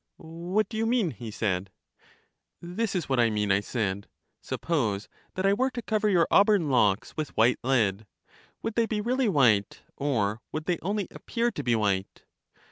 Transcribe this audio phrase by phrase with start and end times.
[0.17, 1.11] What do you mean?
[1.11, 1.69] he said.
[2.59, 4.07] This is what I mean, I said:
[4.41, 8.07] Suppose that I were to cover your auburn locks with white lead,
[8.63, 12.23] would they be really white, or would they only appear to be white